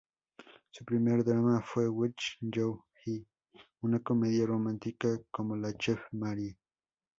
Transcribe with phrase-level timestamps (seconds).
[0.71, 3.23] Su primer drama fue "Witch Yoo Hee",
[3.81, 6.57] una comedia romántica, como la Chef Marie.